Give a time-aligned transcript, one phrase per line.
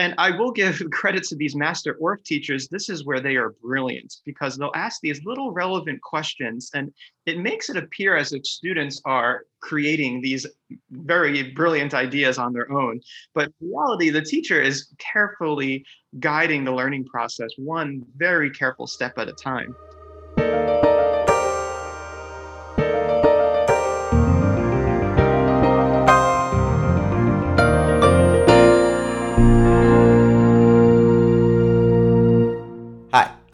[0.00, 2.68] and I will give credit to these master Orff teachers.
[2.68, 6.92] This is where they are brilliant because they'll ask these little relevant questions and
[7.26, 10.46] it makes it appear as if students are creating these
[10.90, 13.00] very brilliant ideas on their own.
[13.34, 15.84] But in reality, the teacher is carefully
[16.18, 19.76] guiding the learning process, one very careful step at a time.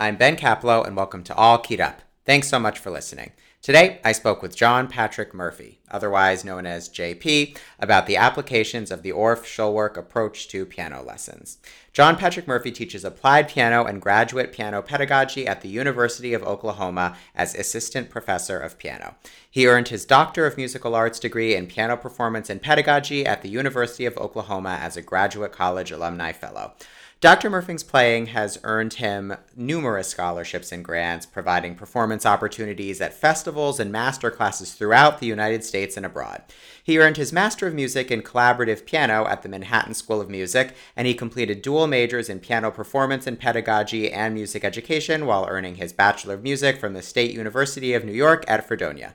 [0.07, 2.01] I'm Ben Caplow, and welcome to All Keyed Up.
[2.25, 3.33] Thanks so much for listening.
[3.61, 9.03] Today, I spoke with John Patrick Murphy, otherwise known as JP, about the applications of
[9.03, 11.59] the Orff Schulwerk approach to piano lessons.
[11.93, 17.17] John Patrick Murphy teaches applied piano and graduate piano pedagogy at the University of Oklahoma
[17.35, 19.17] as assistant professor of piano.
[19.51, 23.49] He earned his Doctor of Musical Arts degree in piano performance and pedagogy at the
[23.49, 26.75] University of Oklahoma as a graduate college alumni fellow.
[27.23, 27.49] Dr.
[27.49, 33.91] Murphy's playing has earned him numerous scholarships and grants, providing performance opportunities at festivals and
[33.91, 36.43] master classes throughout the United States and abroad.
[36.85, 40.75] He earned his Master of Music in Collaborative Piano at the Manhattan School of Music,
[40.95, 45.77] and he completed dual majors in piano performance and pedagogy and music education while earning
[45.77, 49.15] his Bachelor of Music from the State University of New York at Fredonia.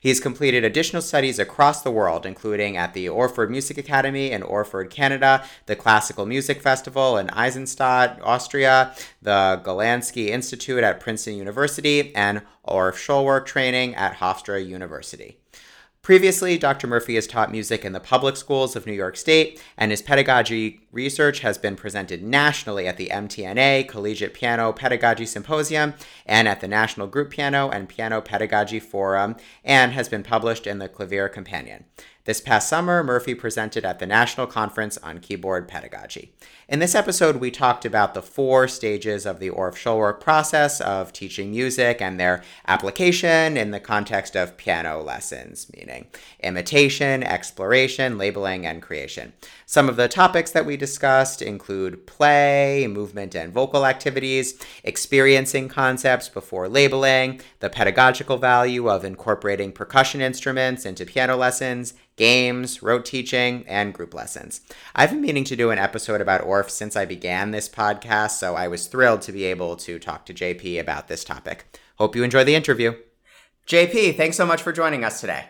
[0.00, 4.88] He's completed additional studies across the world, including at the Orford Music Academy in Orford,
[4.88, 12.40] Canada, the Classical Music Festival in Eisenstadt, Austria, the Golandsky Institute at Princeton University, and
[12.66, 15.36] Orff Schulwerk training at Hofstra University.
[16.02, 16.86] Previously, Dr.
[16.86, 20.80] Murphy has taught music in the public schools of New York State, and his pedagogy
[20.92, 25.92] research has been presented nationally at the MTNA Collegiate Piano Pedagogy Symposium
[26.24, 30.78] and at the National Group Piano and Piano Pedagogy Forum, and has been published in
[30.78, 31.84] the Clavier Companion.
[32.24, 36.32] This past summer, Murphy presented at the National Conference on Keyboard Pedagogy.
[36.70, 41.12] In this episode, we talked about the four stages of the Orff Schulwerk process of
[41.12, 46.06] teaching music and their application in the context of piano lessons, meaning
[46.44, 49.32] imitation, exploration, labeling, and creation.
[49.66, 56.28] Some of the topics that we discussed include play, movement and vocal activities, experiencing concepts
[56.28, 63.64] before labeling, the pedagogical value of incorporating percussion instruments into piano lessons, games, rote teaching,
[63.66, 64.60] and group lessons.
[64.94, 68.56] I've been meaning to do an episode about Orff since I began this podcast, so
[68.56, 71.78] I was thrilled to be able to talk to JP about this topic.
[71.96, 72.94] Hope you enjoy the interview.
[73.66, 75.46] JP, thanks so much for joining us today.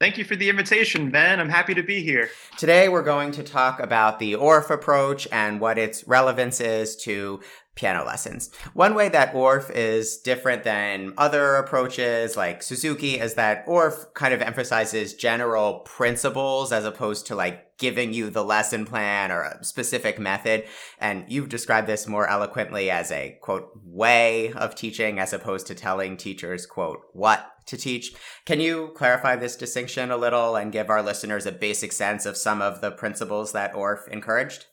[0.00, 1.40] Thank you for the invitation, Ben.
[1.40, 2.30] I'm happy to be here.
[2.56, 7.40] Today, we're going to talk about the Orff approach and what its relevance is to
[7.80, 8.50] piano lessons.
[8.74, 14.34] One way that Orff is different than other approaches like Suzuki is that Orff kind
[14.34, 19.64] of emphasizes general principles as opposed to like giving you the lesson plan or a
[19.64, 20.64] specific method.
[20.98, 25.74] And you've described this more eloquently as a quote way of teaching as opposed to
[25.74, 28.12] telling teachers quote what to teach.
[28.44, 32.36] Can you clarify this distinction a little and give our listeners a basic sense of
[32.36, 34.66] some of the principles that Orff encouraged?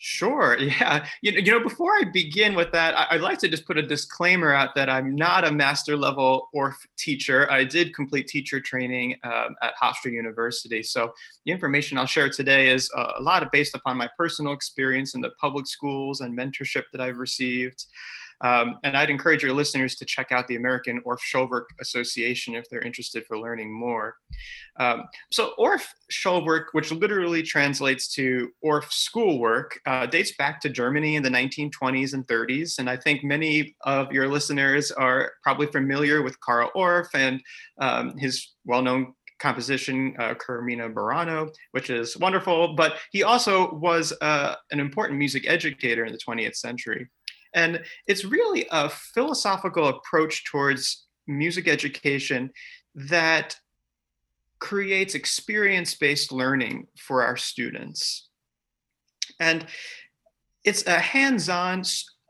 [0.00, 0.56] Sure.
[0.68, 1.06] Yeah.
[1.22, 3.82] You know, you know, before I begin with that, I'd like to just put a
[3.82, 7.50] disclaimer out that I'm not a master level Orff teacher.
[7.50, 10.82] I did complete teacher training um, at Hofstra University.
[10.82, 11.12] So
[11.46, 15.14] the information I'll share today is uh, a lot of based upon my personal experience
[15.14, 17.86] in the public schools and mentorship that I've received.
[18.40, 22.68] Um, and I'd encourage your listeners to check out the American Orff Schulwerk Association if
[22.68, 24.16] they're interested for learning more.
[24.78, 31.16] Um, so Orff Schulwerk, which literally translates to Orff schoolwork, uh, dates back to Germany
[31.16, 32.78] in the 1920s and 30s.
[32.78, 37.40] And I think many of your listeners are probably familiar with Carl Orff and
[37.80, 42.74] um, his well-known composition, uh, Carmina Burana, which is wonderful.
[42.74, 47.08] But he also was uh, an important music educator in the 20th century.
[47.54, 52.50] And it's really a philosophical approach towards music education
[52.94, 53.56] that
[54.58, 58.28] creates experience based learning for our students.
[59.40, 59.66] And
[60.64, 61.84] it's a hands on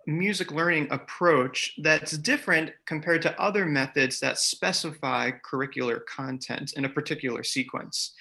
[0.07, 6.89] music learning approach that's different compared to other methods that specify curricular content in a
[6.89, 8.15] particular sequence.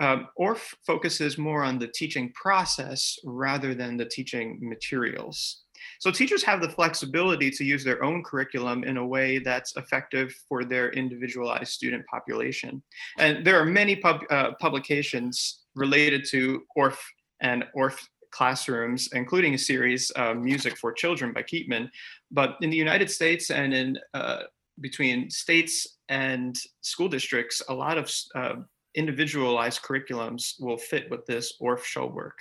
[0.00, 5.62] Um, Orff focuses more on the teaching process rather than the teaching materials.
[5.98, 10.34] So teachers have the flexibility to use their own curriculum in a way that's effective
[10.48, 12.82] for their individualized student population.
[13.18, 16.98] And there are many pub, uh, publications related to Orff
[17.40, 17.98] and Orff
[18.30, 21.90] classrooms, including a series, uh, Music for Children by Keetman.
[22.30, 24.42] But in the United States and in uh,
[24.80, 28.54] between states and school districts, a lot of uh,
[28.94, 32.38] individualized curriculums will fit with this ORF Orff Schulwerk.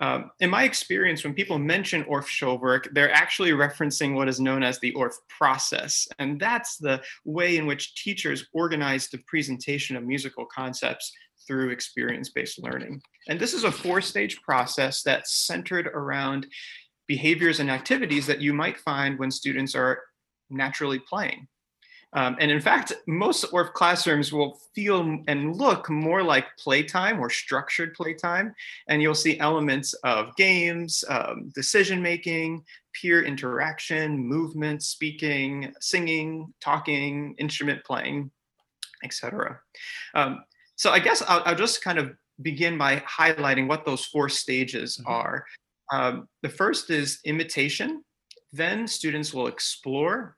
[0.00, 4.62] Um, in my experience, when people mention Orff Schulwerk, they're actually referencing what is known
[4.62, 6.06] as the Orff process.
[6.18, 11.12] And that's the way in which teachers organize the presentation of musical concepts
[11.46, 13.02] through experience based learning.
[13.28, 16.46] And this is a four stage process that's centered around
[17.08, 20.00] behaviors and activities that you might find when students are
[20.50, 21.48] naturally playing.
[22.14, 27.28] Um, and in fact, most Orff classrooms will feel and look more like playtime or
[27.28, 28.54] structured playtime.
[28.88, 32.64] And you'll see elements of games, um, decision making,
[32.94, 38.30] peer interaction, movement, speaking, singing, talking, instrument playing,
[39.04, 39.60] etc.
[40.14, 40.44] Um,
[40.76, 44.96] so I guess I'll, I'll, just kind of begin by highlighting what those four stages
[44.96, 45.12] mm-hmm.
[45.12, 45.44] are.
[45.92, 48.02] Um, the first is imitation.
[48.52, 50.37] Then students will explore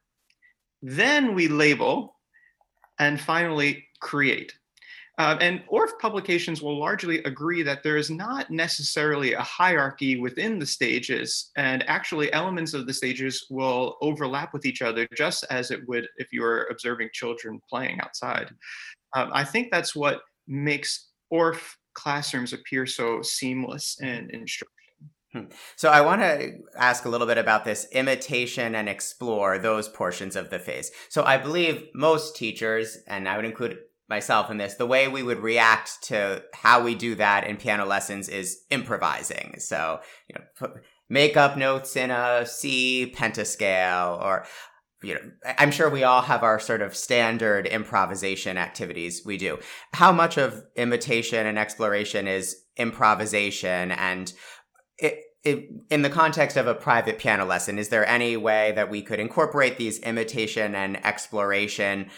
[0.83, 2.17] then we label,
[2.99, 4.53] and finally create.
[5.19, 10.59] Uh, and Orff publications will largely agree that there is not necessarily a hierarchy within
[10.59, 15.71] the stages, and actually elements of the stages will overlap with each other just as
[15.71, 18.51] it would if you were observing children playing outside.
[19.15, 24.80] Um, I think that's what makes Orff classrooms appear so seamless and instructive.
[25.33, 25.45] Hmm.
[25.77, 30.35] So I want to ask a little bit about this imitation and explore those portions
[30.35, 30.91] of the phase.
[31.09, 33.79] So I believe most teachers, and I would include
[34.09, 37.87] myself in this, the way we would react to how we do that in piano
[37.87, 39.55] lessons is improvising.
[39.59, 40.73] So, you know,
[41.09, 44.47] make up notes in a C pentascale or
[45.03, 45.21] you know,
[45.59, 49.59] I'm sure we all have our sort of standard improvisation activities we do.
[49.95, 54.31] How much of imitation and exploration is improvisation and
[55.01, 58.91] it, it, in the context of a private piano lesson, is there any way that
[58.91, 62.11] we could incorporate these imitation and exploration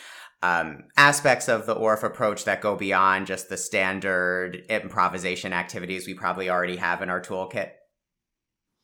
[0.42, 6.14] um, aspects of the Orff approach that go beyond just the standard improvisation activities we
[6.14, 7.70] probably already have in our toolkit?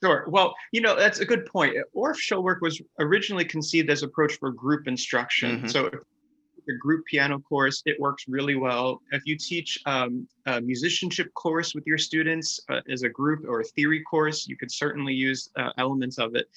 [0.02, 0.26] Sure.
[0.28, 1.74] Well, you know, that's a good point.
[1.96, 5.58] Orff Schulwerk was originally conceived as approach for group instruction.
[5.58, 5.66] Mm-hmm.
[5.66, 5.90] So
[6.68, 9.00] a group piano course, it works really well.
[9.12, 13.60] If you teach um, a musicianship course with your students uh, as a group or
[13.60, 16.48] a theory course, you could certainly use uh, elements of it.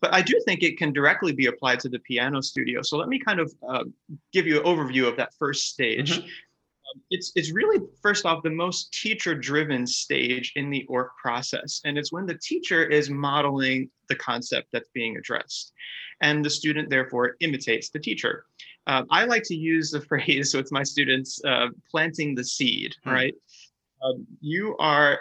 [0.00, 2.82] But I do think it can directly be applied to the piano studio.
[2.82, 3.84] So let me kind of uh,
[4.32, 6.18] give you an overview of that first stage.
[6.18, 6.24] Mm-hmm.
[6.24, 11.80] Um, it's, it's really, first off, the most teacher driven stage in the Orff process.
[11.84, 15.72] And it's when the teacher is modeling the concept that's being addressed.
[16.20, 18.44] And the student, therefore, imitates the teacher.
[18.86, 23.10] Um, I like to use the phrase with my students uh, planting the seed, hmm.
[23.10, 23.34] right?
[24.02, 25.18] Um, you are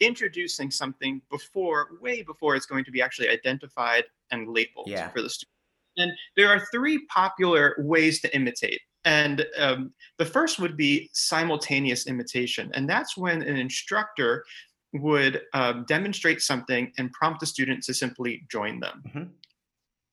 [0.00, 5.08] introducing something before, way before it's going to be actually identified and labeled yeah.
[5.10, 5.48] for the student.
[5.96, 8.80] And there are three popular ways to imitate.
[9.04, 12.70] And um, the first would be simultaneous imitation.
[12.74, 14.44] And that's when an instructor
[14.92, 19.02] would uh, demonstrate something and prompt the student to simply join them.
[19.06, 19.22] Mm-hmm.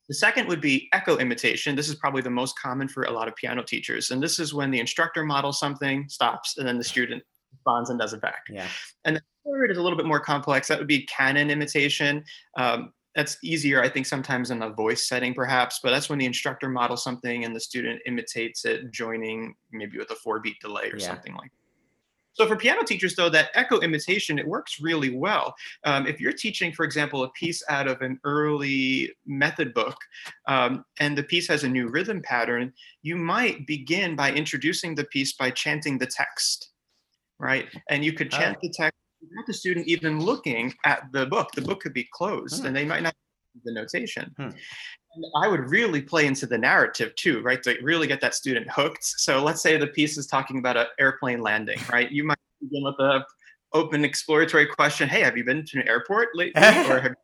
[0.09, 1.75] The second would be echo imitation.
[1.75, 4.09] This is probably the most common for a lot of piano teachers.
[4.09, 7.23] And this is when the instructor models something, stops, and then the student
[7.53, 8.43] responds and does it back.
[8.49, 8.67] Yeah.
[9.05, 10.67] And the third is a little bit more complex.
[10.67, 12.23] That would be canon imitation.
[12.57, 16.25] Um, that's easier, I think, sometimes in a voice setting, perhaps, but that's when the
[16.25, 20.89] instructor models something and the student imitates it, joining maybe with a four beat delay
[20.91, 21.07] or yeah.
[21.07, 21.58] something like that.
[22.39, 25.53] So for piano teachers, though, that echo imitation, it works really well.
[25.83, 29.97] Um, if you're teaching, for example, a piece out of an early method book,
[30.47, 32.71] um, and the piece has a new rhythm pattern,
[33.01, 36.69] you might begin by introducing the piece by chanting the text,
[37.39, 37.67] right?
[37.89, 38.59] And you could chant oh.
[38.61, 41.49] the text without the student even looking at the book.
[41.53, 42.67] The book could be closed, hmm.
[42.67, 43.15] and they might not
[43.53, 44.33] see the notation.
[44.37, 44.49] Hmm.
[45.35, 47.61] I would really play into the narrative too, right?
[47.63, 49.03] To really get that student hooked.
[49.03, 52.11] So let's say the piece is talking about an airplane landing, right?
[52.11, 53.25] You might begin with a
[53.73, 55.09] open exploratory question.
[55.09, 56.61] Hey, have you been to an airport lately?
[56.89, 57.15] or have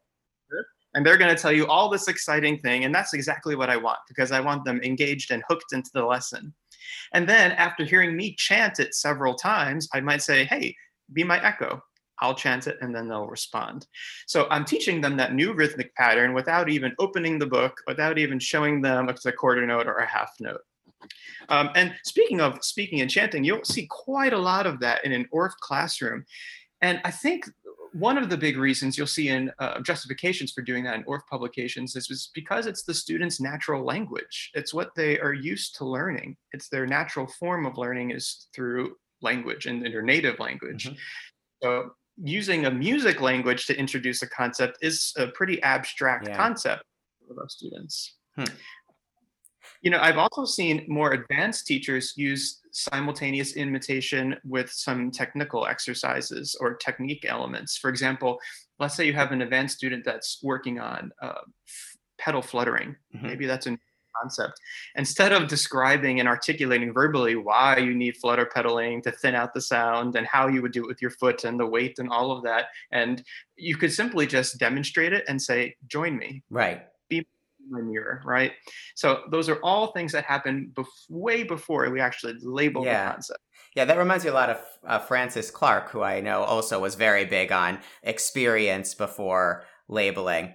[0.96, 2.86] and they're going to tell you all this exciting thing.
[2.86, 6.06] And that's exactly what I want because I want them engaged and hooked into the
[6.06, 6.54] lesson.
[7.14, 10.74] And then after hearing me chant it several times, I might say, hey,
[11.12, 11.84] be my echo.
[12.20, 13.88] I'll chant it and then they'll respond.
[14.28, 18.40] So I'm teaching them that new rhythmic pattern without even opening the book, without even
[18.40, 20.62] showing them a quarter note or a half note.
[21.50, 25.12] Um, and speaking of speaking and chanting, you'll see quite a lot of that in
[25.12, 26.26] an Orff classroom.
[26.82, 27.46] And I think
[27.94, 31.22] one of the big reasons you'll see in uh, justifications for doing that in Orff
[31.30, 34.52] publications is because it's the student's natural language.
[34.54, 36.36] It's what they are used to learning.
[36.52, 40.86] It's their natural form of learning is through language and their native language.
[40.86, 40.96] Mm-hmm.
[41.64, 41.92] So
[42.24, 46.38] using a music language to introduce a concept is a pretty abstract yeah.
[46.38, 46.84] concept
[47.28, 48.16] for most students.
[48.36, 48.46] Hmm.
[49.82, 56.58] You know, I've also seen more advanced teachers use simultaneous imitation with some technical exercises
[56.60, 57.78] or technique elements.
[57.78, 58.40] For example,
[58.80, 61.42] let's say you have an advanced student that's working on uh,
[62.18, 62.96] pedal fluttering.
[63.16, 63.28] Mm-hmm.
[63.28, 63.78] Maybe that's a
[64.22, 64.60] concept.
[64.96, 69.62] Instead of describing and articulating verbally why you need flutter pedaling to thin out the
[69.62, 72.32] sound and how you would do it with your foot and the weight and all
[72.32, 73.24] of that, and
[73.56, 76.86] you could simply just demonstrate it and say, "Join me." Right.
[77.10, 77.26] Be
[77.70, 78.54] my mirror, right?
[78.96, 83.06] So those are all things that happen bef- way before we actually label yeah.
[83.06, 83.40] the concept.
[83.76, 86.96] Yeah, that reminds me a lot of uh, Frances Clark, who I know also was
[86.96, 90.54] very big on experience before labeling.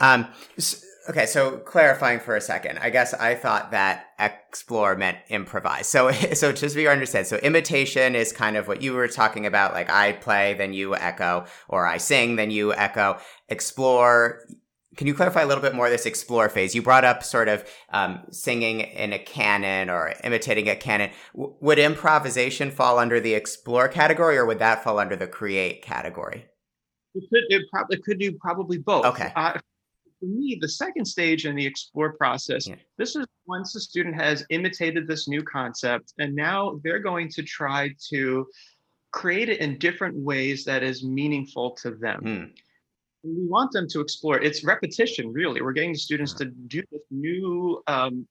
[0.00, 0.78] Um, so,
[1.08, 5.86] okay, so clarifying for a second, I guess I thought that explore meant improvise.
[5.86, 9.46] So, so just so you understand, so imitation is kind of what you were talking
[9.46, 13.18] about, like I play, then you echo, or I sing, then you echo.
[13.48, 14.40] Explore,
[14.96, 16.74] can you clarify a little bit more this explore phase?
[16.74, 21.10] You brought up sort of um, singing in a canon or imitating a canon.
[21.34, 25.82] W- would improvisation fall under the explore category, or would that fall under the create
[25.82, 26.46] category?
[27.14, 27.42] It could.
[27.48, 29.04] It probably could do probably both.
[29.04, 29.32] Okay.
[29.34, 29.58] Uh,
[30.22, 32.76] for me, the second stage in the explore process, yeah.
[32.96, 37.42] this is once the student has imitated this new concept, and now they're going to
[37.42, 38.46] try to
[39.10, 42.20] create it in different ways that is meaningful to them.
[42.24, 42.50] Mm
[43.24, 47.02] we want them to explore it's repetition really we're getting the students to do this
[47.10, 48.26] new um,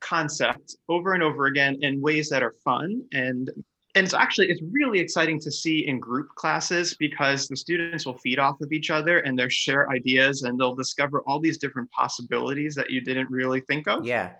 [0.00, 3.50] concept over and over again in ways that are fun and
[3.94, 8.16] and it's actually it's really exciting to see in group classes because the students will
[8.18, 11.90] feed off of each other and they'll share ideas and they'll discover all these different
[11.90, 14.04] possibilities that you didn't really think of.
[14.04, 14.32] Yeah.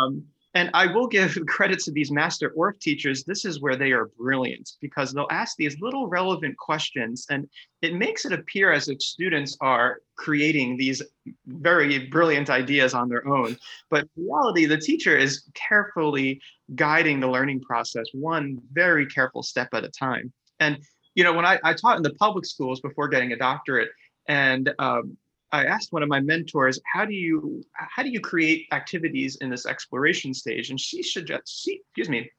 [0.00, 3.24] Um, and I will give credit to these master Orff teachers.
[3.24, 7.48] This is where they are brilliant because they'll ask these little relevant questions and
[7.82, 11.02] it makes it appear as if students are creating these
[11.46, 13.56] very brilliant ideas on their own.
[13.90, 16.40] But in reality, the teacher is carefully
[16.74, 20.32] guiding the learning process, one very careful step at a time.
[20.58, 20.78] And,
[21.14, 23.90] you know, when I, I taught in the public schools before getting a doctorate,
[24.28, 25.16] and um,
[25.52, 29.50] I asked one of my mentors, "How do you how do you create activities in
[29.50, 32.30] this exploration stage?" And she suggests, she, excuse me,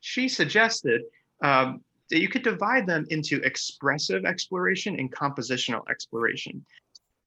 [0.00, 1.02] she suggested
[1.42, 6.64] um, that you could divide them into expressive exploration and compositional exploration.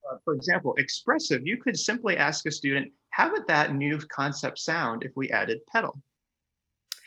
[0.10, 4.60] Uh, for example, expressive, you could simply ask a student, "How would that new concept
[4.60, 6.02] sound if we added pedal?"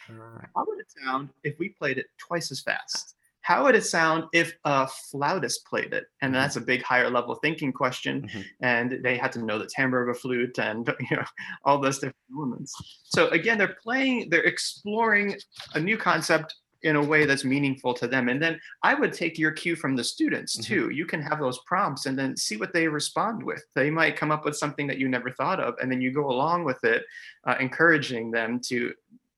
[0.07, 3.17] How would it sound if we played it twice as fast?
[3.43, 6.05] How would it sound if a flautist played it?
[6.21, 6.41] And mm-hmm.
[6.41, 8.23] that's a big higher level thinking question.
[8.23, 8.41] Mm-hmm.
[8.61, 11.25] And they had to know the timbre of a flute and you know
[11.65, 12.75] all those different elements.
[13.05, 15.37] So again, they're playing, they're exploring
[15.75, 18.29] a new concept in a way that's meaningful to them.
[18.29, 20.75] And then I would take your cue from the students mm-hmm.
[20.75, 20.91] too.
[20.91, 23.63] You can have those prompts and then see what they respond with.
[23.75, 26.29] They might come up with something that you never thought of, and then you go
[26.29, 27.05] along with it,
[27.47, 28.93] uh, encouraging them to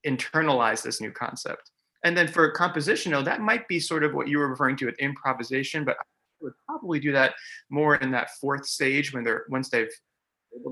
[0.07, 1.71] internalize this new concept.
[2.05, 4.99] And then for compositional, that might be sort of what you were referring to with
[4.99, 6.05] improvisation, but I
[6.41, 7.35] would probably do that
[7.71, 9.89] more in that fourth stage when they're once they've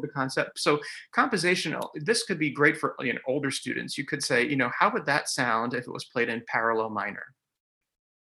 [0.01, 0.61] the concept.
[0.61, 0.81] So
[1.15, 3.99] compositional, this could be great for you know, older students.
[3.99, 6.91] You could say, you know, how would that sound if it was played in parallel
[6.91, 7.25] minor?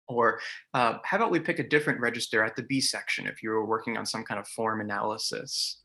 [0.09, 0.40] Or
[0.75, 3.64] uh, how about we pick a different register at the B section if you were
[3.64, 5.83] working on some kind of form analysis?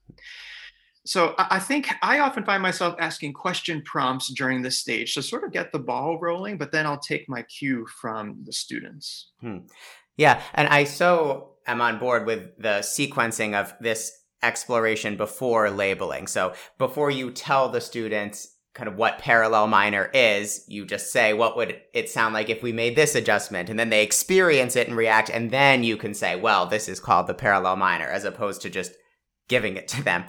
[1.06, 5.44] So I think I often find myself asking question prompts during this stage to sort
[5.44, 9.30] of get the ball rolling, but then I'll take my cue from the students.
[9.40, 9.60] Hmm.
[10.18, 16.28] Yeah, and I so am on board with the sequencing of this exploration before labeling.
[16.28, 21.34] So before you tell the students kind of what parallel minor is, you just say,
[21.34, 23.70] what would it sound like if we made this adjustment?
[23.70, 25.30] And then they experience it and react.
[25.30, 28.70] And then you can say, well, this is called the parallel minor, as opposed to
[28.70, 28.92] just
[29.48, 30.26] giving it to them.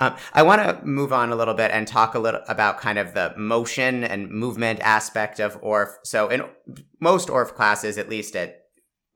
[0.00, 2.98] Um, I want to move on a little bit and talk a little about kind
[2.98, 5.94] of the motion and movement aspect of Orff.
[6.04, 6.44] So in
[7.00, 8.62] most Orff classes, at least at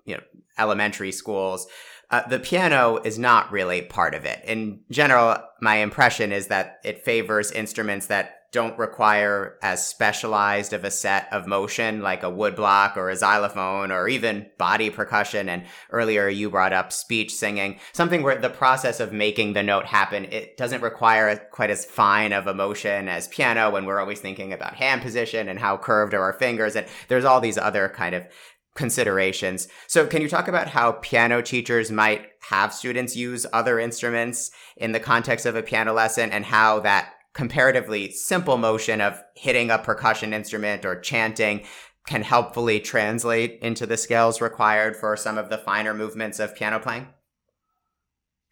[0.05, 0.23] you know
[0.59, 1.67] elementary schools,
[2.11, 4.45] uh, the piano is not really part of it.
[4.45, 10.85] In general, my impression is that it favors instruments that don't require as specialized of
[10.85, 15.49] a set of motion like a woodblock or a xylophone or even body percussion.
[15.49, 19.87] And earlier you brought up speech singing, something where the process of making the note
[19.87, 24.21] happen, it doesn't require quite as fine of a motion as piano when we're always
[24.21, 26.77] thinking about hand position and how curved are our fingers.
[26.77, 28.27] And there's all these other kind of
[28.75, 29.69] considerations.
[29.87, 34.93] So can you talk about how piano teachers might have students use other instruments in
[34.93, 39.79] the context of a piano lesson and how that comparatively simple motion of hitting a
[39.79, 41.65] percussion instrument or chanting
[42.07, 46.79] can helpfully translate into the scales required for some of the finer movements of piano
[46.79, 47.07] playing?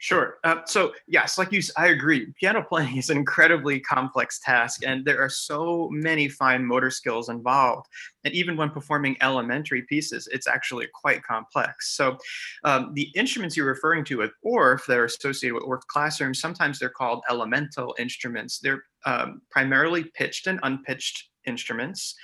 [0.03, 0.39] Sure.
[0.45, 2.33] Uh, so yes, like you, I agree.
[2.41, 7.29] Piano playing is an incredibly complex task, and there are so many fine motor skills
[7.29, 7.87] involved.
[8.25, 11.95] And even when performing elementary pieces, it's actually quite complex.
[11.95, 12.17] So
[12.65, 16.79] um, the instruments you're referring to with Orff that are associated with Orff classrooms, sometimes
[16.79, 18.59] they're called elemental instruments.
[18.59, 22.15] They're um, primarily pitched and unpitched instruments.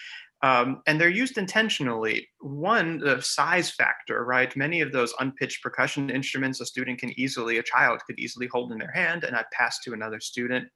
[0.42, 2.28] Um, and they're used intentionally.
[2.40, 4.54] One, the size factor, right?
[4.54, 8.70] Many of those unpitched percussion instruments a student can easily, a child could easily hold
[8.72, 10.68] in their hand and I pass to another student.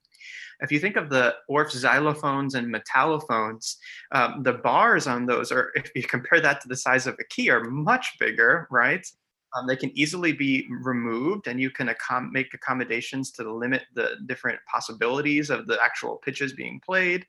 [0.61, 3.77] If you think of the Orff xylophones and metallophones,
[4.13, 7.25] um, the bars on those are, if you compare that to the size of a
[7.25, 9.07] key, are much bigger, right?
[9.57, 14.17] Um, they can easily be removed and you can accom- make accommodations to limit the
[14.27, 17.27] different possibilities of the actual pitches being played.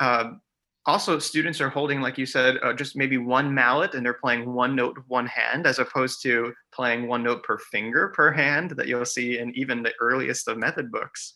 [0.00, 0.40] Um,
[0.86, 4.52] also students are holding like you said uh, just maybe one mallet and they're playing
[4.52, 8.86] one note one hand as opposed to playing one note per finger per hand that
[8.86, 11.34] you'll see in even the earliest of method books.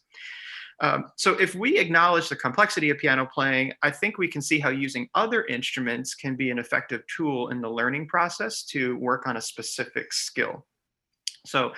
[0.83, 4.59] Um, so if we acknowledge the complexity of piano playing i think we can see
[4.59, 9.27] how using other instruments can be an effective tool in the learning process to work
[9.27, 10.65] on a specific skill.
[11.47, 11.73] So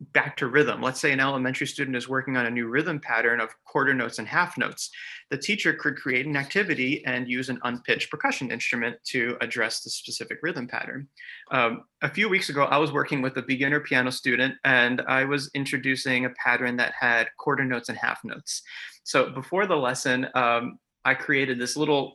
[0.00, 0.80] back to rhythm.
[0.80, 4.18] Let's say an elementary student is working on a new rhythm pattern of quarter notes
[4.18, 4.90] and half notes.
[5.30, 9.90] The teacher could create an activity and use an unpitched percussion instrument to address the
[9.90, 11.08] specific rhythm pattern.
[11.50, 15.24] Um, a few weeks ago, I was working with a beginner piano student and I
[15.24, 18.62] was introducing a pattern that had quarter notes and half notes.
[19.02, 22.14] So before the lesson, um, I created this little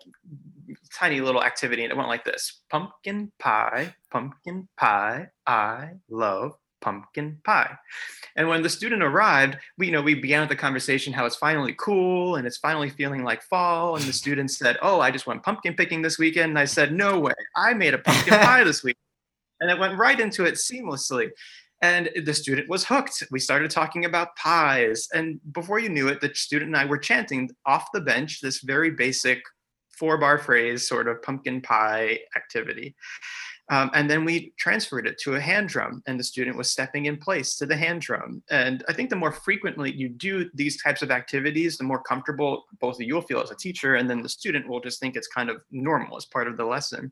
[0.93, 7.39] tiny little activity and it went like this pumpkin pie, pumpkin pie, I love pumpkin
[7.43, 7.77] pie.
[8.35, 11.75] And when the student arrived, we, you know, we began the conversation how it's finally
[11.77, 13.95] cool and it's finally feeling like fall.
[13.95, 16.49] And the student said, Oh, I just went pumpkin picking this weekend.
[16.49, 18.97] And I said, No way, I made a pumpkin pie this week.
[19.61, 21.29] And it went right into it seamlessly.
[21.81, 23.23] And the student was hooked.
[23.29, 25.09] We started talking about pies.
[25.13, 28.61] And before you knew it, the student and I were chanting off the bench this
[28.61, 29.41] very basic
[29.91, 32.95] four bar phrase, sort of pumpkin pie activity.
[33.73, 37.07] Um, and then we transferred it to a hand drum, and the student was stepping
[37.07, 38.43] in place to the hand drum.
[38.51, 42.65] And I think the more frequently you do these types of activities, the more comfortable
[42.79, 45.49] both you'll feel as a teacher, and then the student will just think it's kind
[45.49, 47.11] of normal as part of the lesson.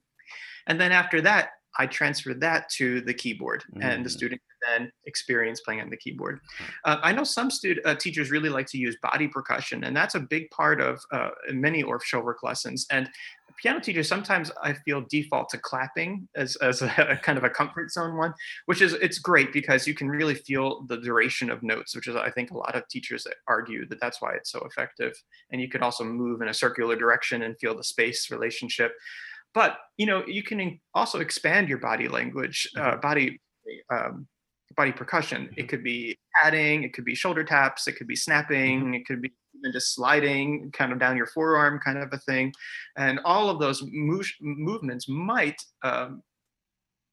[0.67, 3.83] And then after that, I transferred that to the keyboard, mm.
[3.83, 4.13] and the mm.
[4.13, 6.39] student then experience playing on the keyboard.
[6.39, 6.65] Mm.
[6.86, 10.15] Uh, I know some student uh, teachers really like to use body percussion, and that's
[10.15, 12.86] a big part of uh, many Orff Schulwerk lessons.
[12.91, 13.09] And
[13.62, 17.50] piano teachers sometimes I feel default to clapping as, as a, a, kind of a
[17.50, 18.34] comfort zone one,
[18.65, 22.15] which is it's great because you can really feel the duration of notes, which is
[22.15, 25.13] I think a lot of teachers argue that that's why it's so effective.
[25.52, 28.93] And you could also move in a circular direction and feel the space relationship.
[29.54, 33.00] But you know you can also expand your body language, uh, mm-hmm.
[33.02, 33.41] body
[33.93, 34.28] um,
[34.75, 35.43] body percussion.
[35.43, 35.67] It mm-hmm.
[35.67, 38.93] could be padding, it could be shoulder taps, it could be snapping, mm-hmm.
[38.95, 42.53] it could be even just sliding kind of down your forearm kind of a thing.
[42.97, 46.23] And all of those mo- movements might um,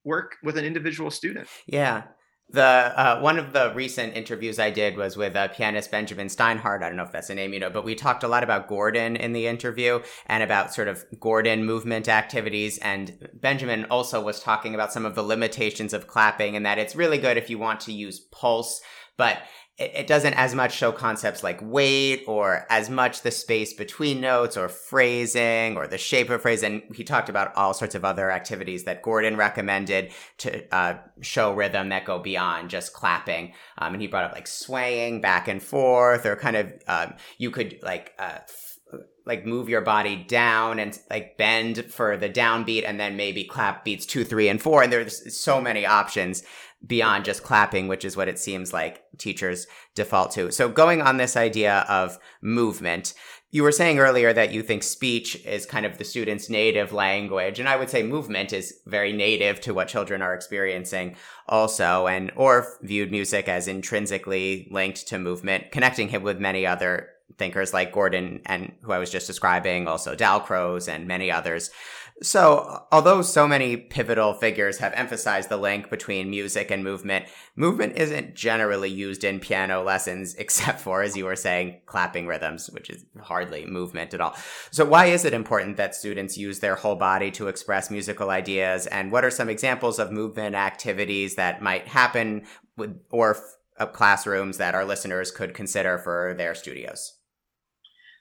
[0.05, 1.49] work with an individual student.
[1.67, 2.05] Yeah.
[2.51, 6.83] The uh, one of the recent interviews I did was with uh, pianist Benjamin Steinhardt.
[6.83, 8.69] I don't know if that's a name you know, but we talked a lot about
[8.69, 12.79] Gordon in the interview and about sort of Gordon movement activities.
[12.79, 16.97] And Benjamin also was talking about some of the limitations of clapping and that it's
[16.97, 18.81] really good if you want to use pulse,
[19.19, 19.43] but
[19.79, 24.21] it, it doesn't as much show concepts like weight or as much the space between
[24.21, 26.63] notes or phrasing or the shape of phrase.
[26.63, 31.55] And he talked about all sorts of other activities that Gordon recommended to uh, show
[31.55, 33.55] rhythm that go beyond just clapping.
[33.79, 37.51] Um, and he brought up like swaying back and forth or kind of, um, you
[37.51, 38.39] could like, uh,
[39.27, 43.85] like move your body down and like bend for the downbeat and then maybe clap
[43.85, 44.83] beats two, three, and four.
[44.83, 46.43] And there's so many options
[46.87, 50.53] beyond just clapping, which is what it seems like teachers default to.
[50.53, 53.15] So going on this idea of movement,
[53.51, 57.59] you were saying earlier that you think speech is kind of the student's native language.
[57.59, 61.17] And I would say movement is very native to what children are experiencing
[61.49, 62.07] also.
[62.07, 67.73] And Orff viewed music as intrinsically linked to movement, connecting him with many other thinkers
[67.73, 71.71] like Gordon and who I was just describing, also Dalcroze and many others.
[72.21, 77.97] So, although so many pivotal figures have emphasized the link between music and movement, movement
[77.97, 82.91] isn't generally used in piano lessons except for, as you were saying, clapping rhythms, which
[82.91, 84.35] is hardly movement at all.
[84.73, 88.89] So, why is it important that students use their whole body to express musical ideas?
[88.89, 93.39] And what are some examples of movement activities that might happen with, Orff
[93.79, 97.18] uh, classrooms that our listeners could consider for their studios?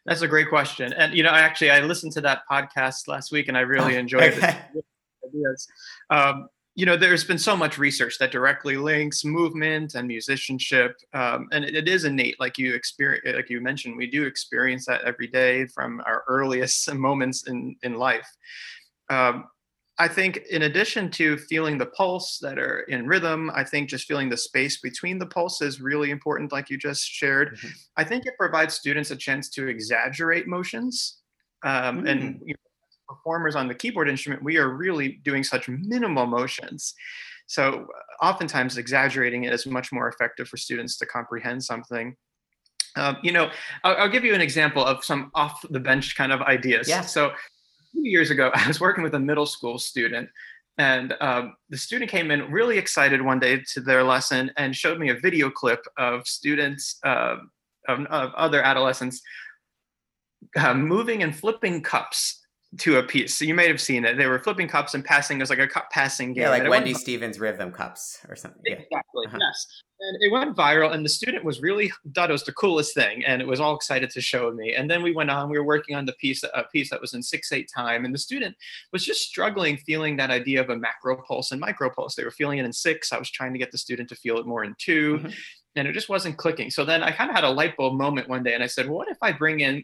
[0.08, 0.94] That's a great question.
[0.94, 3.98] And you know, I actually I listened to that podcast last week and I really
[3.98, 4.58] oh, enjoyed okay.
[4.74, 5.62] it.
[6.10, 11.50] Um, you know, there's been so much research that directly links movement and musicianship, um,
[11.52, 15.02] and it, it is innate, like you experience, like you mentioned, we do experience that
[15.02, 18.30] every day from our earliest moments in in life.
[19.10, 19.48] Um,
[20.00, 24.06] I think, in addition to feeling the pulse that are in rhythm, I think just
[24.06, 27.58] feeling the space between the pulse is really important, like you just shared.
[27.58, 27.68] Mm-hmm.
[27.98, 31.18] I think it provides students a chance to exaggerate motions
[31.64, 32.12] um, mm.
[32.12, 36.94] and you know, performers on the keyboard instrument, we are really doing such minimal motions.
[37.48, 37.88] So
[38.22, 42.16] oftentimes exaggerating it is much more effective for students to comprehend something.
[42.96, 43.50] Um, you know,
[43.84, 46.90] I'll, I'll, give you an example of some off the bench kind of ideas.
[46.90, 47.02] Yeah.
[47.02, 47.32] So
[47.94, 50.30] years ago, I was working with a middle school student
[50.78, 55.00] and um, the student came in really excited one day to their lesson and showed
[55.00, 57.38] me a video clip of students, uh,
[57.88, 59.22] of, of, other adolescents,
[60.56, 62.46] uh, moving and flipping cups
[62.78, 63.34] to a piece.
[63.34, 64.18] So you may have seen it.
[64.18, 65.38] They were flipping cups and passing.
[65.38, 66.44] It was like a cup passing game.
[66.44, 68.62] Yeah, like Wendy Stevens rhythm cups or something.
[68.66, 69.26] Exactly.
[69.28, 69.38] Uh-huh.
[69.40, 69.84] Yes.
[70.00, 73.26] And it went viral, and the student was really thought it was the coolest thing,
[73.26, 74.76] and it was all excited to show me.
[74.76, 75.50] And then we went on.
[75.50, 78.14] We were working on the piece, a piece that was in six eight time, and
[78.14, 78.56] the student
[78.94, 82.16] was just struggling feeling that idea of a macro pulse and micro pulse.
[82.16, 83.12] They were feeling it in six.
[83.12, 85.30] I was trying to get the student to feel it more in 2 mm-hmm.
[85.76, 86.70] and it just wasn't clicking.
[86.70, 88.86] So then I kind of had a light bulb moment one day, and I said,
[88.86, 89.84] well, "What if I bring in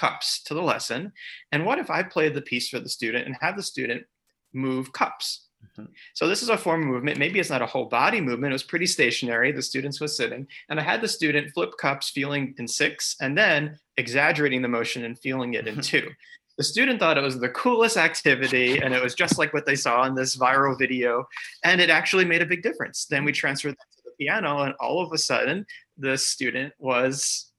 [0.00, 1.12] cups to the lesson.
[1.52, 4.04] And what if I play the piece for the student and have the student
[4.52, 5.48] move cups?
[5.64, 5.92] Mm-hmm.
[6.14, 7.18] So this is a form of movement.
[7.18, 8.52] Maybe it's not a whole body movement.
[8.52, 9.52] It was pretty stationary.
[9.52, 13.36] The students was sitting, and I had the student flip cups, feeling in six, and
[13.36, 16.10] then exaggerating the motion and feeling it in two.
[16.58, 19.76] The student thought it was the coolest activity, and it was just like what they
[19.76, 21.26] saw in this viral video,
[21.64, 23.06] and it actually made a big difference.
[23.06, 25.64] Then we transferred that to the piano, and all of a sudden,
[25.96, 27.50] the student was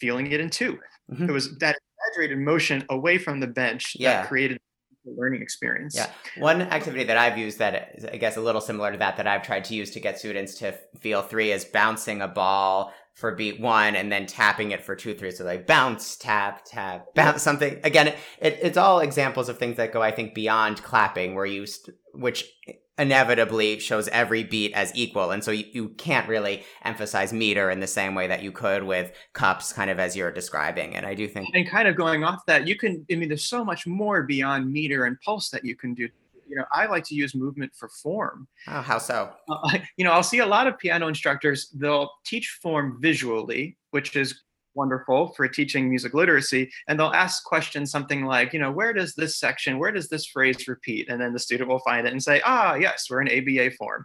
[0.00, 0.78] feeling it in two.
[1.10, 1.28] Mm-hmm.
[1.28, 1.76] It was that
[2.10, 4.22] exaggerated motion away from the bench yeah.
[4.22, 4.58] that created
[5.04, 5.96] learning experience.
[5.96, 6.10] Yeah.
[6.38, 9.26] One activity that I've used that is, I guess, a little similar to that, that
[9.26, 13.34] I've tried to use to get students to feel three is bouncing a ball for
[13.34, 15.30] beat one and then tapping it for two, three.
[15.30, 17.78] So like bounce, tap, tap, bounce, something.
[17.84, 18.08] Again,
[18.40, 21.96] it, it's all examples of things that go, I think, beyond clapping, where you, st-
[22.14, 22.50] which
[22.98, 25.30] inevitably shows every beat as equal.
[25.30, 28.84] And so you, you, can't really emphasize meter in the same way that you could
[28.84, 30.94] with cups, kind of as you're describing.
[30.94, 31.48] And I do think.
[31.54, 34.70] And kind of going off that, you can, I mean, there's so much more beyond
[34.70, 36.08] meter and pulse that you can do.
[36.46, 38.46] You know, I like to use movement for form.
[38.68, 39.32] Oh, how so?
[39.48, 44.16] Uh, you know, I'll see a lot of piano instructors, they'll teach form visually, which
[44.16, 44.42] is
[44.74, 49.14] wonderful for teaching music literacy and they'll ask questions something like you know where does
[49.14, 52.22] this section where does this phrase repeat and then the student will find it and
[52.22, 54.04] say ah yes we're in aba form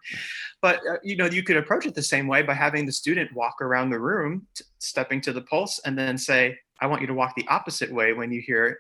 [0.62, 3.34] but uh, you know you could approach it the same way by having the student
[3.34, 7.08] walk around the room t- stepping to the pulse and then say i want you
[7.08, 8.80] to walk the opposite way when you hear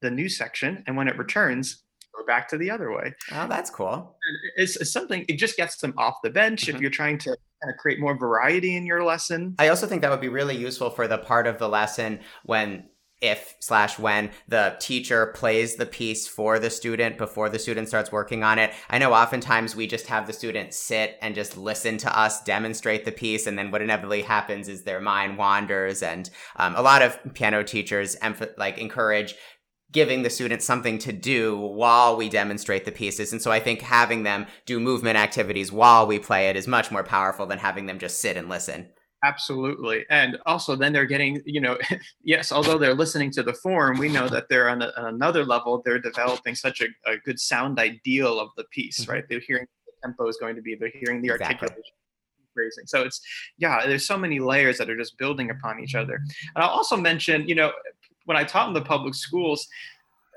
[0.00, 1.82] the new section and when it returns
[2.18, 3.14] go back to the other way.
[3.32, 4.16] Oh, that's cool.
[4.56, 6.76] It's, it's something, it just gets them off the bench mm-hmm.
[6.76, 9.54] if you're trying to kind of create more variety in your lesson.
[9.58, 12.84] I also think that would be really useful for the part of the lesson when
[13.20, 18.12] if slash when the teacher plays the piece for the student before the student starts
[18.12, 18.72] working on it.
[18.88, 23.04] I know oftentimes we just have the student sit and just listen to us demonstrate
[23.04, 26.02] the piece, and then what inevitably happens is their mind wanders.
[26.02, 29.34] And um, a lot of piano teachers emph- like encourage
[29.90, 33.32] giving the students something to do while we demonstrate the pieces.
[33.32, 36.90] And so I think having them do movement activities while we play it is much
[36.90, 38.88] more powerful than having them just sit and listen.
[39.24, 40.04] Absolutely.
[40.10, 41.76] And also then they're getting, you know,
[42.22, 45.44] yes, although they're listening to the form, we know that they're on, a, on another
[45.44, 49.12] level, they're developing such a, a, good sound ideal of the piece, mm-hmm.
[49.12, 49.24] right?
[49.28, 51.66] They're hearing the tempo is going to be, they're hearing the exactly.
[51.66, 51.94] articulation.
[52.54, 52.86] Phrasing.
[52.86, 53.20] So it's
[53.56, 56.14] yeah, there's so many layers that are just building upon each other.
[56.56, 57.70] And I'll also mention, you know,
[58.28, 59.66] when I taught in the public schools,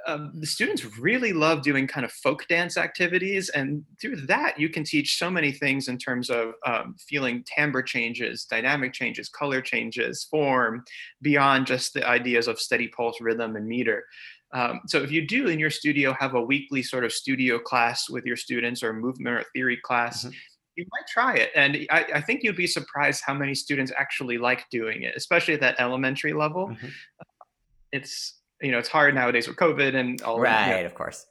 [0.07, 3.49] um, the students really love doing kind of folk dance activities.
[3.49, 7.83] And through that you can teach so many things in terms of um, feeling timbre
[7.83, 10.85] changes dynamic changes color changes form
[11.21, 14.05] beyond just the ideas of steady pulse rhythm and meter.
[14.53, 18.09] Um, so if you do in your studio have a weekly sort of studio class
[18.09, 20.33] with your students or movement or theory class mm-hmm.
[20.77, 21.51] you might try it.
[21.55, 25.53] And I, I, think you'd be surprised how many students actually like doing it especially
[25.53, 26.69] at that elementary level.
[26.69, 26.87] Mm-hmm
[27.91, 30.39] it's you know it's hard nowadays with COVID and all.
[30.39, 31.25] Right, you know, of course.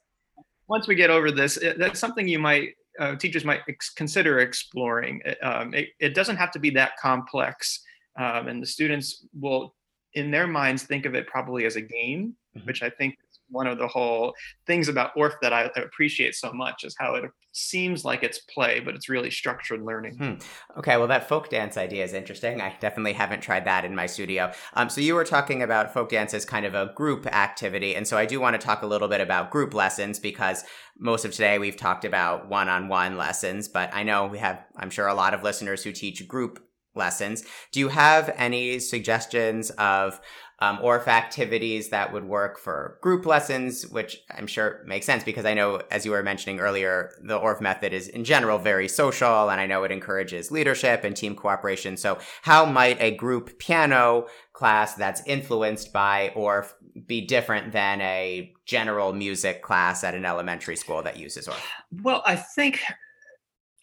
[0.68, 4.40] Once we get over this, it, that's something you might uh, teachers might ex- consider
[4.40, 5.22] exploring.
[5.24, 7.82] It, um, it, it, doesn't have to be that complex,
[8.18, 9.74] um, and the students will,
[10.14, 12.66] in their minds, think of it probably as a game, mm-hmm.
[12.66, 14.34] which I think is one of the whole
[14.66, 18.80] things about Orff that I appreciate so much is how it seems like it's play,
[18.80, 20.16] but it's really structured learning.
[20.16, 20.78] Hmm.
[20.78, 22.60] Okay, well, that folk dance idea is interesting.
[22.60, 24.52] I definitely haven't tried that in my studio.
[24.74, 28.06] Um, so you were talking about folk dance as kind of a group activity, and
[28.06, 30.64] so I do want to talk a little bit about group lessons because
[30.98, 35.08] most of today we've talked about one-on-one lessons, but I know we have, I'm sure,
[35.08, 36.62] a lot of listeners who teach group
[36.94, 37.44] lessons.
[37.72, 40.20] Do you have any suggestions of
[40.62, 45.46] um, Orff activities that would work for group lessons, which I'm sure makes sense because
[45.46, 49.48] I know, as you were mentioning earlier, the Orff method is in general very social,
[49.48, 51.96] and I know it encourages leadership and team cooperation.
[51.96, 56.74] So, how might a group piano class that's influenced by Orff
[57.06, 61.62] be different than a general music class at an elementary school that uses Orff?
[62.02, 62.82] Well, I think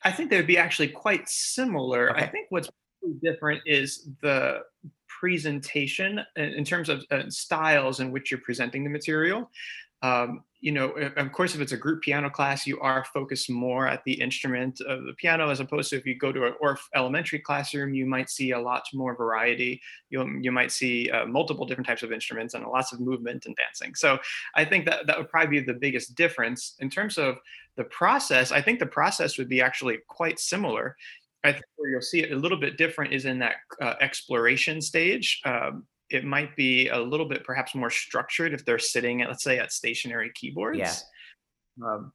[0.03, 2.11] I think they would be actually quite similar.
[2.11, 2.21] Okay.
[2.21, 2.69] I think what's
[3.23, 4.59] different is the
[5.19, 9.49] presentation in terms of uh, styles in which you're presenting the material.
[10.03, 13.87] Um, you know, of course, if it's a group piano class, you are focused more
[13.87, 16.79] at the instrument of the piano, as opposed to if you go to an Orff
[16.95, 19.79] elementary classroom, you might see a lot more variety.
[20.09, 23.55] You you might see uh, multiple different types of instruments and lots of movement and
[23.55, 23.93] dancing.
[23.93, 24.17] So
[24.55, 27.37] I think that that would probably be the biggest difference in terms of
[27.75, 28.51] the process.
[28.51, 30.97] I think the process would be actually quite similar.
[31.47, 34.81] I think where you'll see it a little bit different is in that uh, exploration
[34.81, 35.41] stage.
[35.45, 39.43] Um, it might be a little bit perhaps more structured if they're sitting at, let's
[39.43, 40.79] say, at stationary keyboards.
[40.79, 40.93] Yeah.
[41.85, 42.11] Um,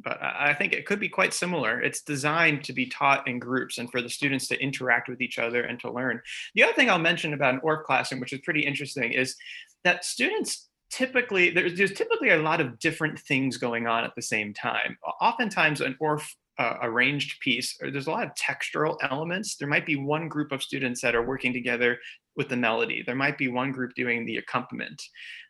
[0.00, 1.80] but I think it could be quite similar.
[1.80, 5.40] It's designed to be taught in groups and for the students to interact with each
[5.40, 6.20] other and to learn.
[6.54, 9.34] The other thing I'll mention about an Orff classroom, which is pretty interesting, is
[9.82, 14.22] that students typically there's, there's typically a lot of different things going on at the
[14.22, 14.96] same time.
[15.20, 16.24] Oftentimes, an Orff
[16.58, 19.56] uh, arranged piece, there's a lot of textural elements.
[19.56, 21.98] There might be one group of students that are working together
[22.36, 23.02] with the melody.
[23.04, 25.02] There might be one group doing the accompaniment.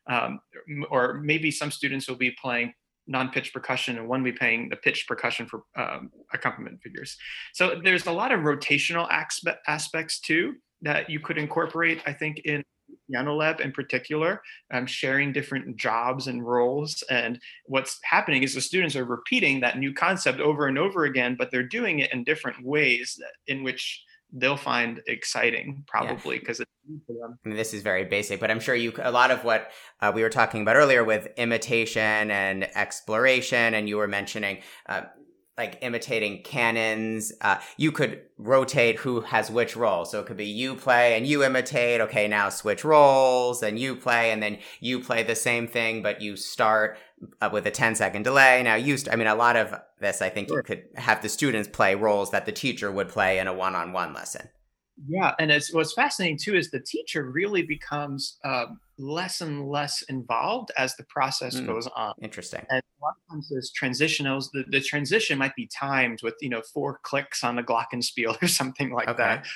[0.08, 0.40] Um,
[0.90, 2.72] or maybe some students will be playing
[3.06, 7.16] non-pitch percussion and one will be playing the pitch percussion for um, accompaniment figures.
[7.54, 9.08] So there's a lot of rotational
[9.66, 12.62] aspects too that you could incorporate, I think, in
[13.10, 17.02] Piano Lab in particular, um, sharing different jobs and roles.
[17.10, 21.36] And what's happening is the students are repeating that new concept over and over again,
[21.38, 26.60] but they're doing it in different ways that, in which they'll find exciting probably because
[26.60, 26.64] yeah.
[27.24, 29.70] I mean, this is very basic but i'm sure you a lot of what
[30.00, 35.02] uh, we were talking about earlier with imitation and exploration and you were mentioning uh,
[35.58, 37.32] like imitating canons.
[37.40, 40.04] Uh, you could rotate who has which role.
[40.04, 42.00] So it could be you play and you imitate.
[42.00, 46.22] Okay, now switch roles and you play and then you play the same thing, but
[46.22, 46.96] you start
[47.42, 48.62] uh, with a 10 second delay.
[48.62, 50.58] Now you, st- I mean, a lot of this, I think sure.
[50.58, 53.74] you could have the students play roles that the teacher would play in a one
[53.74, 54.48] on one lesson.
[55.06, 60.02] Yeah, and it's what's fascinating too is the teacher really becomes um, less and less
[60.02, 62.14] involved as the process mm, goes on.
[62.20, 62.66] Interesting.
[62.70, 64.48] And a lot of times there's transitionals.
[64.52, 68.48] The, the transition might be timed with you know four clicks on the glockenspiel or
[68.48, 69.22] something like okay.
[69.22, 69.46] that.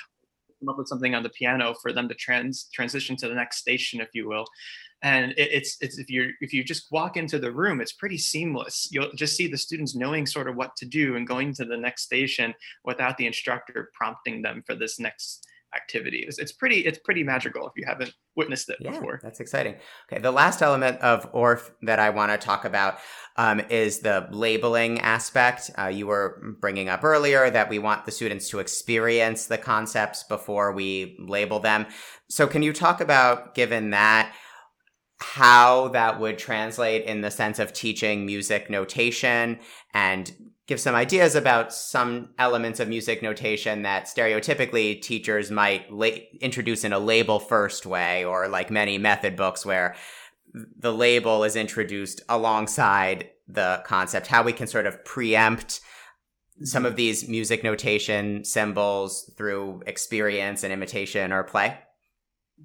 [0.63, 3.57] Come up with something on the piano for them to trans transition to the next
[3.57, 4.45] station, if you will.
[5.01, 8.17] And it, it's it's if you if you just walk into the room it's pretty
[8.17, 8.87] seamless.
[8.89, 11.75] You'll just see the students knowing sort of what to do and going to the
[11.75, 12.53] next station
[12.85, 15.45] without the instructor prompting them for this next
[15.75, 16.25] activity.
[16.27, 19.19] It's, it's pretty it's pretty magical if you haven't witnessed it yeah, before.
[19.23, 19.75] that's exciting.
[20.11, 22.97] Okay the last element of orff that i want to talk about
[23.35, 25.71] um, is the labeling aspect.
[25.77, 30.23] Uh, you were bringing up earlier that we want the students to experience the concepts
[30.23, 31.87] before we label them.
[32.29, 34.33] So can you talk about given that
[35.19, 39.59] how that would translate in the sense of teaching music notation
[39.93, 40.31] and
[40.67, 46.07] give some ideas about some elements of music notation that stereotypically teachers might la-
[46.39, 49.95] introduce in a label first way or like many method books where
[50.77, 54.27] the label is introduced alongside the concept.
[54.27, 55.81] How we can sort of preempt
[56.63, 56.97] some of mm-hmm.
[56.97, 61.77] these music notation symbols through experience and imitation or play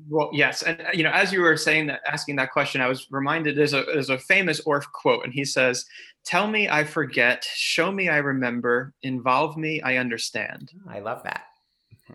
[0.09, 2.89] well, yes, and uh, you know, as you were saying that, asking that question, I
[2.89, 5.85] was reminded there's a there's a famous Orff quote, and he says,
[6.25, 11.45] "Tell me I forget, show me I remember, involve me I understand." I love that.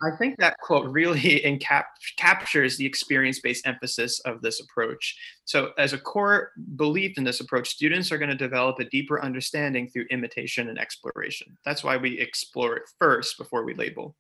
[0.01, 1.83] I think that quote really encap-
[2.17, 5.17] captures the experience based emphasis of this approach.
[5.45, 9.21] So, as a core belief in this approach, students are going to develop a deeper
[9.21, 11.57] understanding through imitation and exploration.
[11.65, 14.15] That's why we explore it first before we label.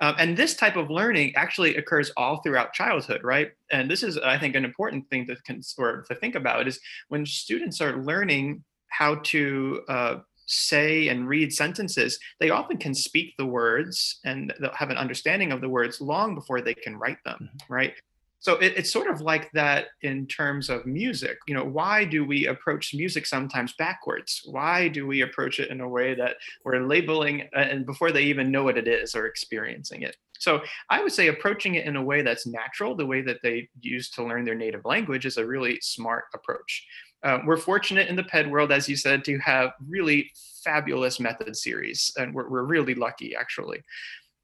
[0.00, 3.50] Um, and this type of learning actually occurs all throughout childhood, right?
[3.72, 6.78] And this is, I think, an important thing to, cons- or to think about is
[7.08, 10.16] when students are learning how to uh,
[10.48, 15.52] say and read sentences, they often can speak the words and they'll have an understanding
[15.52, 17.72] of the words long before they can write them, mm-hmm.
[17.72, 17.94] right?
[18.40, 22.24] so it, it's sort of like that in terms of music you know why do
[22.24, 26.80] we approach music sometimes backwards why do we approach it in a way that we're
[26.80, 31.02] labeling uh, and before they even know what it is or experiencing it so i
[31.02, 34.24] would say approaching it in a way that's natural the way that they use to
[34.24, 36.86] learn their native language is a really smart approach
[37.24, 40.30] uh, we're fortunate in the ped world as you said to have really
[40.64, 43.82] fabulous method series and we're, we're really lucky actually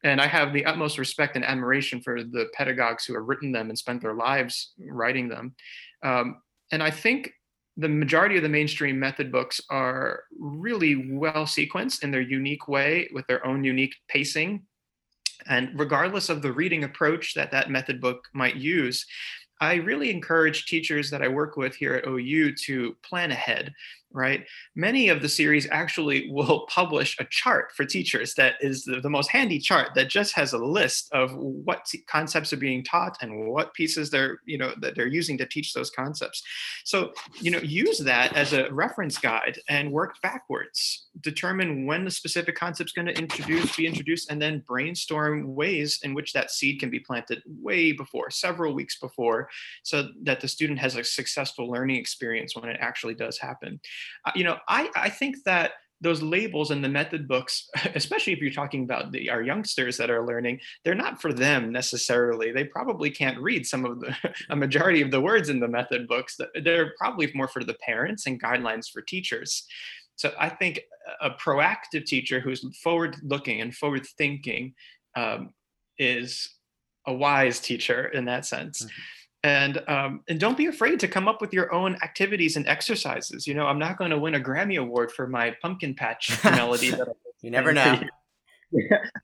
[0.05, 3.71] and I have the utmost respect and admiration for the pedagogues who have written them
[3.71, 5.55] and spent their lives writing them.
[6.03, 7.33] Um, and I think
[7.79, 13.09] the majority of the mainstream method books are really well sequenced in their unique way
[13.13, 14.65] with their own unique pacing.
[15.47, 19.07] And regardless of the reading approach that that method book might use,
[19.61, 23.73] I really encourage teachers that I work with here at OU to plan ahead
[24.14, 24.46] right?
[24.77, 29.11] Many of the series actually will publish a chart for teachers that is the, the,
[29.11, 33.48] most handy chart that just has a list of what concepts are being taught and
[33.48, 36.42] what pieces they're, you know, that they're using to teach those concepts.
[36.85, 41.07] So, you know, use that as a reference guide and work backwards.
[41.20, 46.14] Determine when the specific concept's going to introduce, be introduced, and then brainstorm ways in
[46.14, 49.48] which that seed can be planted way before, several weeks before,
[49.83, 53.81] so that the student has a successful learning experience when it actually does happen.
[54.25, 58.40] Uh, you know, I, I think that those labels in the method books, especially if
[58.40, 62.53] you're talking about the, our youngsters that are learning, they're not for them necessarily.
[62.53, 64.14] They probably can't read some of the,
[64.51, 66.38] a majority of the words in the method books.
[66.62, 69.67] They're probably more for the parents and guidelines for teachers.
[70.17, 70.81] So I think
[71.21, 74.75] a proactive teacher who's forward looking and forward thinking
[75.17, 75.53] um,
[75.99, 76.51] is
[77.07, 78.83] a wise teacher in that sense.
[78.83, 79.01] Mm-hmm
[79.45, 83.47] and um, and don't be afraid to come up with your own activities and exercises.
[83.47, 86.91] You know, I'm not going to win a Grammy award for my pumpkin patch melody.
[86.91, 87.09] That
[87.43, 88.01] you never know.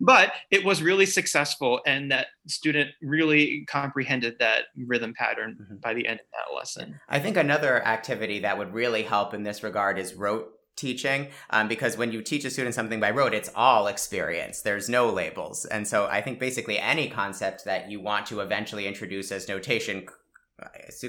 [0.01, 5.77] but it was really successful, and that student really comprehended that rhythm pattern mm-hmm.
[5.77, 7.01] by the end of that lesson.
[7.09, 11.69] I think another activity that would really help in this regard is rote teaching um,
[11.69, 14.63] because when you teach a student something by rote it's all experience.
[14.63, 15.65] There's no labels.
[15.67, 20.07] And so i think basically any concept that you want to eventually introduce as notation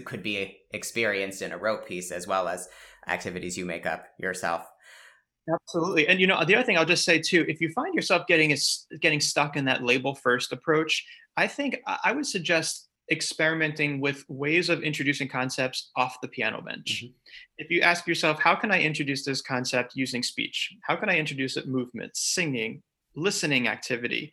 [0.06, 2.70] could be experienced in a rote piece as well as
[3.08, 4.66] activities you make up yourself.
[5.52, 6.08] Absolutely.
[6.08, 8.56] And you know the other thing i'll just say too if you find yourself getting
[9.00, 11.04] getting stuck in that label first approach
[11.36, 17.04] i think i would suggest experimenting with ways of introducing concepts off the piano bench.
[17.04, 17.14] Mm-hmm.
[17.58, 20.74] If you ask yourself, how can I introduce this concept using speech?
[20.84, 22.82] How can I introduce it movement, singing,
[23.16, 24.32] listening activity?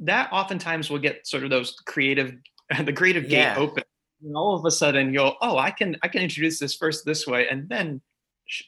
[0.00, 2.34] That oftentimes will get sort of those creative,
[2.84, 3.84] the creative gate open.
[4.22, 7.26] And all of a sudden you'll, oh, I can I can introduce this first this
[7.26, 8.00] way and then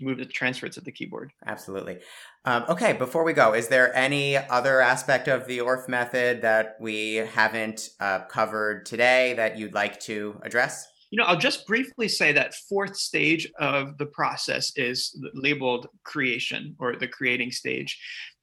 [0.00, 1.32] move the transfer to the keyboard.
[1.46, 1.98] Absolutely.
[2.44, 6.76] Um, okay, before we go, is there any other aspect of the Orff method that
[6.80, 10.86] we haven't uh, covered today that you'd like to address?
[11.10, 16.76] You know, I'll just briefly say that fourth stage of the process is labeled creation
[16.78, 17.98] or the creating stage.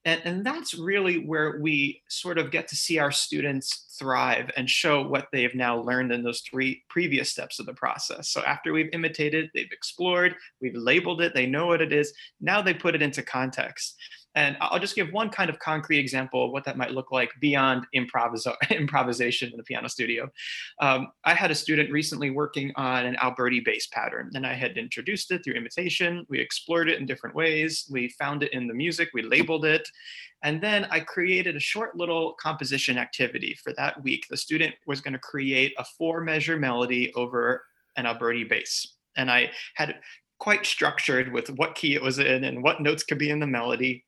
[0.08, 4.70] And, and that's really where we sort of get to see our students thrive and
[4.70, 8.30] show what they have now learned in those three previous steps of the process.
[8.30, 12.62] So after we've imitated, they've explored, we've labeled it, they know what it is, now
[12.62, 13.98] they put it into context.
[14.38, 17.32] And I'll just give one kind of concrete example of what that might look like
[17.42, 20.30] beyond improvisation in the piano studio.
[20.80, 24.78] Um, I had a student recently working on an Alberti bass pattern, and I had
[24.78, 26.24] introduced it through imitation.
[26.30, 27.90] We explored it in different ways.
[27.90, 29.90] We found it in the music, we labeled it.
[30.44, 34.28] And then I created a short little composition activity for that week.
[34.30, 37.64] The student was going to create a four measure melody over
[37.96, 38.98] an Alberti bass.
[39.16, 39.96] And I had
[40.40, 43.48] quite structured with what key it was in and what notes could be in the
[43.48, 44.04] melody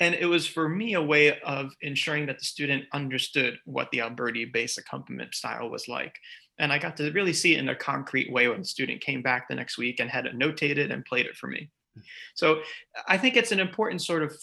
[0.00, 4.00] and it was for me a way of ensuring that the student understood what the
[4.00, 6.16] Alberti bass accompaniment style was like.
[6.58, 9.22] And I got to really see it in a concrete way when the student came
[9.22, 11.70] back the next week and had it notated and played it for me.
[12.34, 12.60] So
[13.08, 14.34] I think it's an important sort of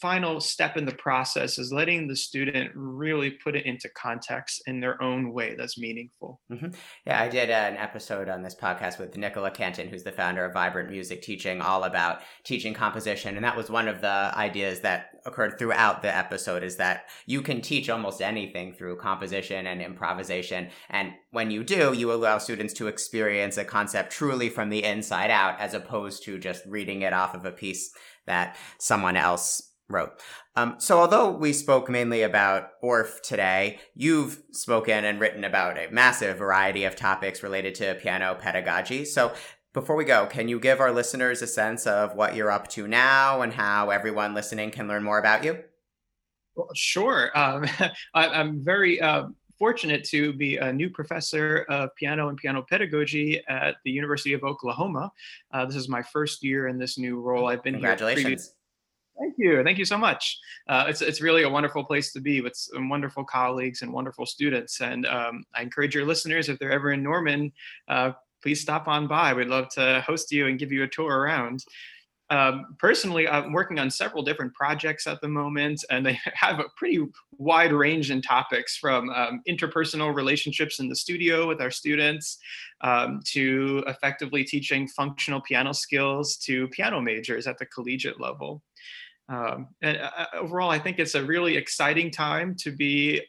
[0.00, 4.80] final step in the process is letting the student really put it into context in
[4.80, 6.40] their own way that's meaningful.
[6.52, 6.68] Mm-hmm.
[7.06, 10.52] Yeah, I did an episode on this podcast with Nicola Cantan, who's the founder of
[10.52, 13.36] Vibrant Music Teaching, all about teaching composition.
[13.36, 17.40] And that was one of the ideas that occurred throughout the episode is that you
[17.40, 20.68] can teach almost anything through composition and improvisation.
[20.90, 25.30] And when you do, you allow students to experience a concept truly from the inside
[25.30, 27.90] out, as opposed to just reading it off of a piece
[28.26, 30.20] that someone else wrote.
[30.56, 35.88] Um, so, although we spoke mainly about Orff today, you've spoken and written about a
[35.90, 39.04] massive variety of topics related to piano pedagogy.
[39.04, 39.32] So,
[39.72, 42.88] before we go, can you give our listeners a sense of what you're up to
[42.88, 45.62] now and how everyone listening can learn more about you?
[46.54, 47.30] Well, sure.
[47.38, 47.66] Um,
[48.14, 49.26] I, am very uh,
[49.58, 54.42] fortunate to be a new professor of piano and piano pedagogy at the University of
[54.44, 55.12] Oklahoma.
[55.52, 57.46] Uh, this is my first year in this new role.
[57.46, 58.16] I've been Congratulations.
[58.16, 58.24] here.
[58.24, 58.55] Congratulations.
[59.18, 59.62] Thank you.
[59.64, 60.38] Thank you so much.
[60.68, 64.26] Uh, it's, it's really a wonderful place to be with some wonderful colleagues and wonderful
[64.26, 64.80] students.
[64.80, 67.52] And um, I encourage your listeners, if they're ever in Norman,
[67.88, 68.12] uh,
[68.42, 69.32] please stop on by.
[69.32, 71.64] We'd love to host you and give you a tour around.
[72.28, 76.64] Um, personally, I'm working on several different projects at the moment, and they have a
[76.76, 77.04] pretty
[77.38, 82.38] wide range in topics from um, interpersonal relationships in the studio with our students
[82.80, 88.62] um, to effectively teaching functional piano skills to piano majors at the collegiate level.
[89.28, 93.22] Um, and uh, uh, overall, I think it's a really exciting time to be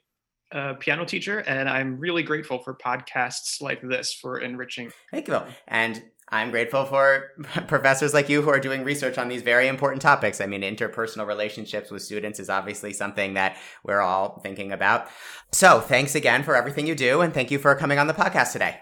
[0.52, 4.92] a piano teacher, and I'm really grateful for podcasts like this for enriching.
[5.12, 5.42] Thank you.
[5.68, 7.32] And I'm grateful for
[7.68, 10.42] professors like you who are doing research on these very important topics.
[10.42, 15.08] I mean, interpersonal relationships with students is obviously something that we're all thinking about.
[15.52, 18.54] So, thanks again for everything you do, and thank you for coming on the podcast
[18.54, 18.80] today.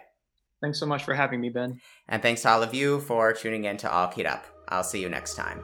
[0.62, 1.80] Thanks so much for having me, Ben.
[2.08, 4.46] And thanks to all of you for tuning in to All Keyed Up.
[4.70, 5.64] I'll see you next time.